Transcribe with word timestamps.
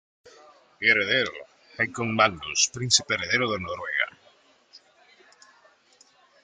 Heredero: 0.85 1.33
Haakon 1.77 2.15
Magnus, 2.15 2.71
príncipe 2.73 3.13
heredero 3.13 3.51
de 3.51 3.59
Noruega. 3.59 4.17